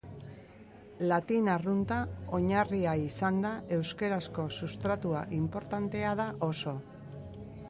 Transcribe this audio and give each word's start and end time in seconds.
Latin 1.11 1.49
arrunta 1.55 1.97
oinarria 2.39 2.95
izanda, 3.03 3.53
euskarazko 3.79 4.49
substratua 4.59 5.23
inportantea 5.43 6.17
da 6.23 6.31
oso. 6.53 6.79